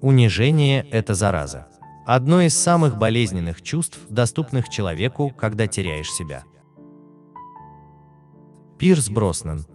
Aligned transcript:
Унижение– 0.00 0.86
это 0.90 1.12
зараза. 1.12 1.68
Одно 2.06 2.40
из 2.40 2.56
самых 2.56 2.96
болезненных 2.96 3.60
чувств, 3.60 3.98
доступных 4.08 4.70
человеку, 4.70 5.30
когда 5.30 5.66
теряешь 5.66 6.10
себя. 6.10 6.44
Пирс 8.78 9.10
Броснан 9.10 9.66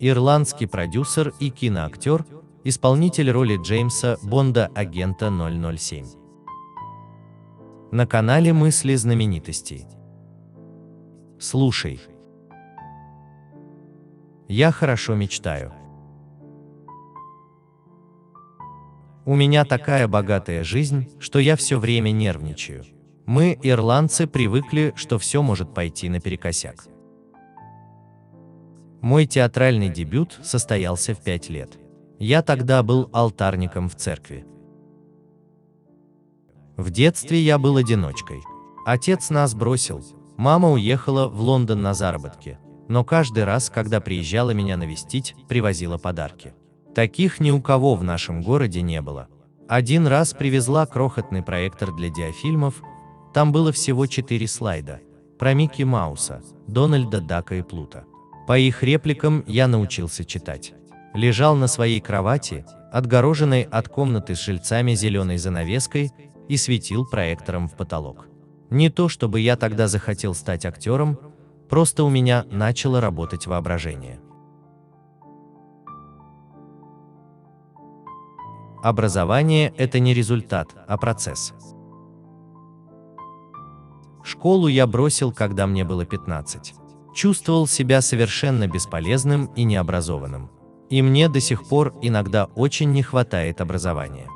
Ирландский 0.00 0.66
продюсер 0.66 1.32
и 1.38 1.50
киноактер, 1.50 2.26
исполнитель 2.64 3.30
роли 3.30 3.56
Джеймса 3.62 4.16
Бонда 4.24 4.68
агента 4.74 5.30
007. 5.30 6.06
На 7.92 8.08
канале 8.08 8.52
Мысли 8.52 8.96
знаменитостей. 8.96 9.86
Слушай. 11.38 12.00
Я 14.48 14.72
хорошо 14.72 15.14
мечтаю. 15.14 15.72
У 19.24 19.36
меня 19.36 19.64
такая 19.64 20.08
богатая 20.08 20.64
жизнь, 20.64 21.08
что 21.20 21.38
я 21.38 21.54
все 21.54 21.78
время 21.78 22.10
нервничаю. 22.10 22.84
Мы, 23.24 23.56
ирландцы, 23.62 24.26
привыкли, 24.26 24.92
что 24.96 25.18
все 25.18 25.42
может 25.42 25.72
пойти 25.72 26.08
наперекосяк. 26.08 26.86
Мой 29.00 29.26
театральный 29.26 29.90
дебют 29.90 30.40
состоялся 30.42 31.14
в 31.14 31.22
пять 31.22 31.48
лет. 31.48 31.78
Я 32.18 32.42
тогда 32.42 32.82
был 32.82 33.08
алтарником 33.12 33.88
в 33.88 33.94
церкви. 33.94 34.44
В 36.76 36.90
детстве 36.90 37.38
я 37.40 37.58
был 37.58 37.76
одиночкой. 37.76 38.40
Отец 38.84 39.30
нас 39.30 39.54
бросил. 39.54 40.04
Мама 40.36 40.70
уехала 40.70 41.28
в 41.28 41.40
Лондон 41.40 41.82
на 41.82 41.94
заработки. 41.94 42.58
Но 42.88 43.04
каждый 43.04 43.44
раз, 43.44 43.70
когда 43.70 44.00
приезжала 44.00 44.50
меня 44.50 44.76
навестить, 44.76 45.36
привозила 45.48 45.98
подарки. 45.98 46.54
Таких 46.94 47.40
ни 47.40 47.50
у 47.50 47.60
кого 47.60 47.94
в 47.94 48.04
нашем 48.04 48.42
городе 48.42 48.82
не 48.82 49.00
было. 49.00 49.28
Один 49.68 50.06
раз 50.06 50.34
привезла 50.34 50.86
крохотный 50.86 51.42
проектор 51.42 51.94
для 51.94 52.10
диафильмов, 52.10 52.82
там 53.32 53.52
было 53.52 53.72
всего 53.72 54.06
четыре 54.06 54.46
слайда. 54.46 55.00
Про 55.38 55.54
Микки 55.54 55.82
Мауса, 55.82 56.42
Дональда 56.66 57.20
Дака 57.20 57.54
и 57.56 57.62
Плута. 57.62 58.04
По 58.46 58.58
их 58.58 58.82
репликам 58.82 59.42
я 59.46 59.66
научился 59.66 60.24
читать. 60.24 60.74
Лежал 61.14 61.56
на 61.56 61.66
своей 61.66 62.00
кровати, 62.00 62.66
отгороженной 62.92 63.62
от 63.62 63.88
комнаты 63.88 64.34
с 64.34 64.44
жильцами 64.44 64.94
зеленой 64.94 65.38
занавеской, 65.38 66.12
и 66.48 66.56
светил 66.56 67.06
проектором 67.06 67.68
в 67.68 67.76
потолок. 67.76 68.26
Не 68.68 68.90
то 68.90 69.08
чтобы 69.08 69.40
я 69.40 69.56
тогда 69.56 69.88
захотел 69.88 70.34
стать 70.34 70.66
актером, 70.66 71.18
просто 71.68 72.04
у 72.04 72.10
меня 72.10 72.44
начало 72.50 73.00
работать 73.00 73.46
воображение. 73.46 74.20
Образование– 78.82 79.72
это 79.76 80.00
не 80.00 80.12
результат, 80.12 80.74
а 80.88 80.96
процесс. 80.96 81.54
Школу 84.24 84.66
я 84.66 84.88
бросил, 84.88 85.32
когда 85.32 85.68
мне 85.68 85.84
было 85.84 86.04
15. 86.04 86.74
Чувствовал 87.14 87.68
себя 87.68 88.00
совершенно 88.00 88.66
бесполезным 88.66 89.46
и 89.54 89.62
необразованным. 89.62 90.50
И 90.90 91.00
мне 91.00 91.28
до 91.28 91.38
сих 91.38 91.68
пор 91.68 91.94
иногда 92.02 92.46
очень 92.56 92.90
не 92.90 93.04
хватает 93.04 93.60
образования. 93.60 94.26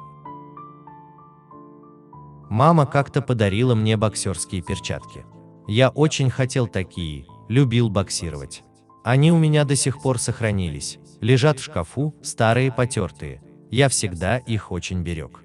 Мама 2.48 2.86
как-то 2.86 3.22
подарила 3.22 3.74
мне 3.74 3.96
боксерские 3.96 4.62
перчатки. 4.62 5.26
Я 5.66 5.88
очень 5.88 6.30
хотел 6.30 6.68
такие, 6.68 7.26
любил 7.48 7.90
боксировать. 7.90 8.62
Они 9.02 9.32
у 9.32 9.38
меня 9.38 9.64
до 9.64 9.74
сих 9.74 10.00
пор 10.00 10.20
сохранились, 10.20 10.98
лежат 11.20 11.58
в 11.58 11.64
шкафу, 11.64 12.14
старые 12.22 12.70
потертые, 12.70 13.42
я 13.70 13.88
всегда 13.88 14.38
их 14.38 14.72
очень 14.72 15.02
берег. 15.02 15.40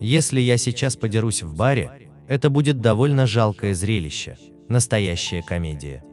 Если 0.00 0.40
я 0.40 0.56
сейчас 0.56 0.96
подерусь 0.96 1.42
в 1.42 1.56
баре, 1.56 2.10
это 2.28 2.50
будет 2.50 2.80
довольно 2.80 3.26
жалкое 3.26 3.74
зрелище, 3.74 4.36
настоящая 4.68 5.42
комедия. 5.42 6.04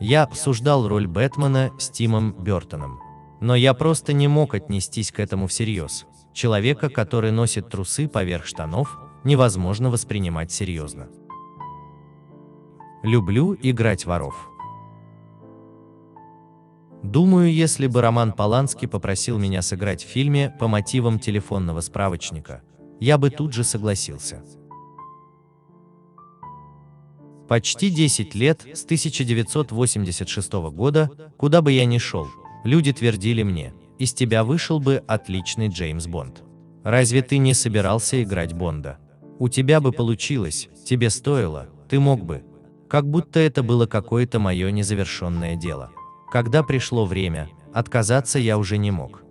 Я 0.00 0.22
обсуждал 0.22 0.86
роль 0.86 1.08
Бэтмена 1.08 1.72
с 1.78 1.90
Тимом 1.90 2.32
Бертоном. 2.32 3.00
Но 3.40 3.54
я 3.54 3.74
просто 3.74 4.12
не 4.12 4.28
мог 4.28 4.54
отнестись 4.54 5.12
к 5.12 5.20
этому 5.20 5.46
всерьез. 5.46 6.06
Человека, 6.32 6.88
который 6.88 7.30
носит 7.30 7.68
трусы 7.68 8.08
поверх 8.08 8.46
штанов, 8.46 8.98
невозможно 9.24 9.90
воспринимать 9.90 10.52
серьезно. 10.52 11.08
Люблю 13.02 13.56
играть 13.60 14.06
воров. 14.06 14.47
Думаю, 17.02 17.52
если 17.52 17.86
бы 17.86 18.02
Роман 18.02 18.32
Поланский 18.32 18.88
попросил 18.88 19.38
меня 19.38 19.62
сыграть 19.62 20.04
в 20.04 20.08
фильме 20.08 20.54
по 20.58 20.66
мотивам 20.66 21.18
телефонного 21.20 21.80
справочника, 21.80 22.62
я 23.00 23.18
бы 23.18 23.30
тут 23.30 23.52
же 23.52 23.62
согласился. 23.62 24.42
Почти 27.48 27.88
10 27.88 28.34
лет, 28.34 28.66
с 28.74 28.84
1986 28.84 30.52
года, 30.70 31.10
куда 31.38 31.62
бы 31.62 31.72
я 31.72 31.86
ни 31.86 31.98
шел, 31.98 32.26
люди 32.64 32.92
твердили 32.92 33.42
мне, 33.42 33.72
из 33.98 34.12
тебя 34.12 34.44
вышел 34.44 34.80
бы 34.80 35.02
отличный 35.06 35.68
Джеймс 35.68 36.06
Бонд. 36.06 36.42
Разве 36.84 37.22
ты 37.22 37.38
не 37.38 37.54
собирался 37.54 38.22
играть 38.22 38.52
Бонда? 38.52 38.98
У 39.38 39.48
тебя 39.48 39.80
бы 39.80 39.92
получилось, 39.92 40.68
тебе 40.84 41.10
стоило, 41.10 41.68
ты 41.88 42.00
мог 42.00 42.24
бы. 42.24 42.44
Как 42.88 43.08
будто 43.08 43.40
это 43.40 43.62
было 43.62 43.86
какое-то 43.86 44.38
мое 44.40 44.70
незавершенное 44.70 45.56
дело. 45.56 45.90
Когда 46.30 46.62
пришло 46.62 47.06
время, 47.06 47.48
отказаться 47.72 48.38
я 48.38 48.58
уже 48.58 48.76
не 48.76 48.90
мог. 48.90 49.22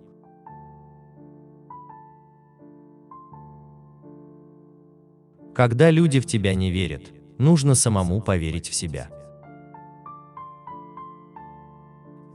Когда 5.54 5.90
люди 5.90 6.18
в 6.18 6.26
тебя 6.26 6.54
не 6.54 6.70
верят, 6.70 7.12
нужно 7.38 7.74
самому 7.74 8.20
поверить 8.20 8.68
в 8.68 8.74
себя. 8.74 9.10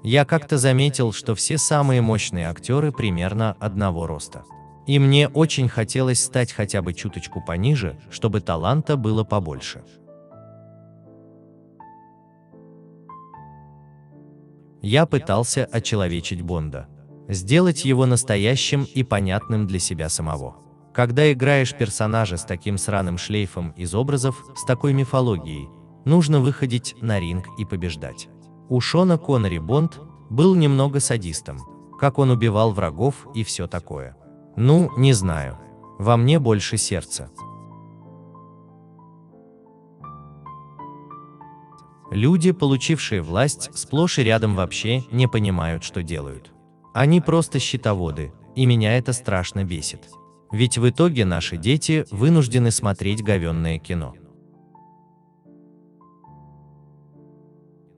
Я 0.02 0.26
как-то 0.26 0.58
заметил, 0.58 1.14
что 1.14 1.36
все 1.36 1.58
самые 1.58 2.02
мощные 2.02 2.50
актеры 2.50 2.92
примерно 2.92 3.56
одного 3.60 4.08
роста. 4.08 4.44
И 4.86 5.00
мне 5.00 5.30
очень 5.30 5.70
хотелось 5.70 6.22
стать 6.22 6.52
хотя 6.52 6.82
бы 6.82 6.94
чуточку 6.94 7.42
пониже, 7.42 7.98
чтобы 8.12 8.42
таланта 8.42 8.98
было 8.98 9.24
побольше. 9.24 9.84
Я 14.84 15.06
пытался 15.06 15.66
очеловечить 15.66 16.42
Бонда, 16.42 16.88
сделать 17.30 17.86
его 17.86 18.06
настоящим 18.06 18.84
и 18.84 19.04
понятным 19.04 19.66
для 19.66 19.80
себя 19.80 20.10
самого. 20.10 20.58
Когда 20.94 21.32
играешь 21.32 21.74
персонажа 21.74 22.38
с 22.38 22.44
таким 22.44 22.78
сраным 22.78 23.18
шлейфом 23.18 23.72
из 23.72 23.96
образов, 23.96 24.44
с 24.56 24.66
такой 24.66 24.94
мифологией, 24.94 25.70
нужно 26.06 26.42
выходить 26.42 26.96
на 27.02 27.20
ринг 27.20 27.46
и 27.58 27.66
побеждать. 27.66 28.28
У 28.70 28.82
Шона 28.82 29.18
Коннери 29.18 29.58
Бонд 29.58 30.00
был 30.30 30.54
немного 30.54 31.00
садистом, 31.00 31.60
как 32.00 32.20
он 32.20 32.30
убивал 32.30 32.74
врагов 32.74 33.28
и 33.34 33.44
все 33.44 33.68
такое. 33.68 34.18
Ну, 34.58 34.92
не 34.98 35.14
знаю. 35.14 35.58
Во 35.98 36.18
мне 36.18 36.40
больше 36.40 36.78
сердца. 36.78 37.32
Люди, 42.14 42.52
получившие 42.52 43.24
власть, 43.24 43.72
сплошь 43.74 44.20
и 44.20 44.24
рядом 44.24 44.56
вообще 44.56 45.02
не 45.12 45.28
понимают, 45.28 45.84
что 45.84 46.04
делают. 46.04 46.52
Они 46.94 47.22
просто 47.22 47.58
счетоводы, 47.58 48.32
и 48.56 48.68
меня 48.68 49.00
это 49.00 49.14
страшно 49.14 49.64
бесит. 49.64 50.12
Ведь 50.52 50.78
в 50.78 50.88
итоге 50.88 51.26
наши 51.26 51.58
дети 51.58 52.06
вынуждены 52.12 52.70
смотреть 52.70 53.24
говенное 53.24 53.80
кино. 53.80 54.14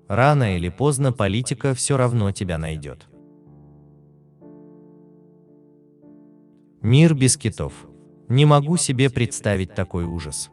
Рано 0.07 0.55
или 0.55 0.69
поздно 0.69 1.11
политика 1.11 1.73
все 1.73 1.97
равно 1.97 2.31
тебя 2.31 2.57
найдет. 2.57 3.07
Мир 6.81 7.15
без 7.15 7.35
китов. 7.35 7.73
Не 8.29 8.45
могу 8.45 8.77
себе 8.77 9.09
представить 9.09 9.75
такой 9.75 10.05
ужас. 10.05 10.51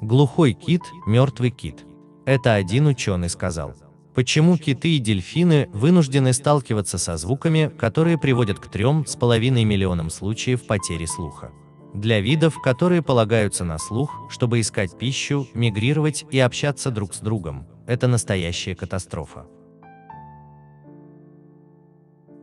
Глухой 0.00 0.52
кит– 0.52 0.82
мертвый 1.06 1.50
кит. 1.50 1.84
Это 2.24 2.54
один 2.54 2.86
ученый 2.86 3.28
сказал. 3.28 3.74
Почему 4.14 4.56
киты 4.56 4.94
и 4.94 5.00
дельфины 5.00 5.68
вынуждены 5.72 6.32
сталкиваться 6.32 6.98
со 6.98 7.16
звуками, 7.16 7.68
которые 7.76 8.16
приводят 8.16 8.60
к 8.60 8.68
трем 8.68 9.04
с 9.06 9.16
половиной 9.16 9.64
миллионам 9.64 10.10
случаев 10.10 10.68
потери 10.68 11.04
слуха? 11.04 11.50
Для 11.94 12.20
видов, 12.20 12.60
которые 12.62 13.02
полагаются 13.02 13.64
на 13.64 13.76
слух, 13.78 14.14
чтобы 14.30 14.60
искать 14.60 14.96
пищу, 14.96 15.48
мигрировать 15.52 16.24
и 16.30 16.38
общаться 16.38 16.92
друг 16.92 17.12
с 17.12 17.18
другом, 17.18 17.66
это 17.88 18.06
настоящая 18.06 18.76
катастрофа. 18.76 19.46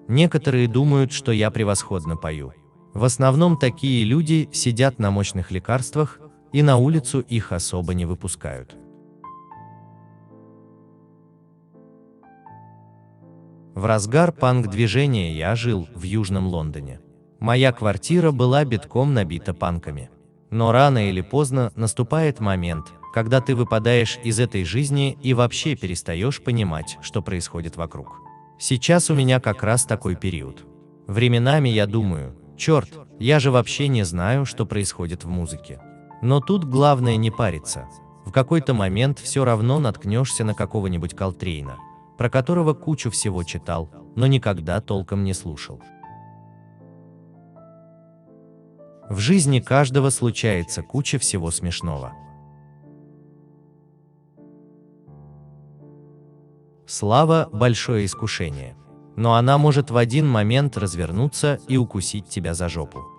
Некоторые 0.10 0.68
думают, 0.68 1.14
что 1.14 1.32
я 1.32 1.50
превосходно 1.52 2.18
пою. 2.18 2.52
В 2.94 3.06
основном 3.06 3.58
такие 3.58 4.04
люди 4.04 4.50
сидят 4.52 5.00
на 5.00 5.10
мощных 5.10 5.52
лекарствах 5.52 6.20
и 6.56 6.64
на 6.64 6.78
улицу 6.78 7.20
их 7.20 7.52
особо 7.52 7.94
не 7.94 8.06
выпускают. 8.06 8.78
В 13.74 13.84
разгар 13.84 14.32
панк-движения 14.32 15.34
я 15.34 15.54
жил 15.56 15.90
в 15.94 16.04
Южном 16.04 16.48
Лондоне. 16.48 17.02
Моя 17.42 17.74
квартира 17.74 18.32
была 18.32 18.64
битком 18.64 19.14
набита 19.14 19.54
панками. 19.54 20.10
Но 20.50 20.72
рано 20.72 21.10
или 21.10 21.20
поздно 21.20 21.74
наступает 21.76 22.40
момент, 22.40 22.86
когда 23.14 23.42
ты 23.42 23.54
выпадаешь 23.54 24.18
из 24.24 24.40
этой 24.40 24.64
жизни 24.64 25.18
и 25.22 25.34
вообще 25.34 25.76
перестаешь 25.76 26.42
понимать, 26.42 26.98
что 27.02 27.22
происходит 27.22 27.76
вокруг. 27.76 28.22
Сейчас 28.58 29.10
у 29.10 29.14
меня 29.14 29.42
как 29.42 29.62
раз 29.62 29.84
такой 29.84 30.16
период. 30.16 30.66
Временами 31.06 31.68
я 31.68 31.86
думаю, 31.86 32.34
черт, 32.56 32.92
я 33.20 33.42
же 33.42 33.52
вообще 33.52 33.90
не 33.90 34.04
знаю, 34.04 34.46
что 34.46 34.66
происходит 34.66 35.26
в 35.26 35.28
музыке. 35.28 35.82
Но 36.22 36.40
тут 36.40 36.64
главное 36.66 37.18
не 37.18 37.32
париться. 37.32 37.88
В 38.26 38.32
какой-то 38.32 38.74
момент 38.74 39.20
все 39.20 39.46
равно 39.46 39.80
наткнешься 39.80 40.44
на 40.44 40.54
какого-нибудь 40.54 41.14
Колтрейна, 41.14 41.78
про 42.18 42.30
которого 42.30 42.74
кучу 42.74 43.12
всего 43.12 43.44
читал, 43.44 43.90
но 44.16 44.28
никогда 44.28 44.82
толком 44.82 45.24
не 45.24 45.34
слушал. 45.34 45.80
В 49.10 49.20
жизни 49.20 49.60
каждого 49.60 50.10
случается 50.10 50.82
куча 50.82 51.20
всего 51.20 51.52
смешного. 51.52 52.14
Слава– 56.88 57.50
большое 57.52 58.06
искушение. 58.06 58.76
Но 59.16 59.36
она 59.36 59.58
может 59.58 59.92
в 59.92 59.98
один 59.98 60.28
момент 60.28 60.78
развернуться 60.78 61.60
и 61.68 61.78
укусить 61.78 62.28
тебя 62.28 62.54
за 62.54 62.68
жопу. 62.68 63.15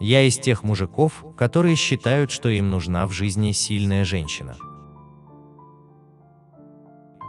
Я 0.00 0.22
из 0.22 0.38
тех 0.38 0.62
мужиков, 0.62 1.24
которые 1.36 1.74
считают, 1.76 2.30
что 2.30 2.48
им 2.48 2.70
нужна 2.70 3.06
в 3.06 3.12
жизни 3.12 3.52
сильная 3.52 4.04
женщина. 4.04 4.56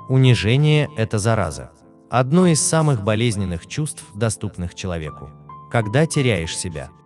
Унижение– 0.10 0.90
это 0.98 1.20
зараза. 1.20 1.72
Одно 2.10 2.48
из 2.48 2.62
самых 2.62 3.04
болезненных 3.04 3.68
чувств, 3.68 4.04
доступных 4.16 4.76
человеку. 4.76 5.30
Когда 5.72 6.06
теряешь 6.06 6.56
себя– 6.56 6.90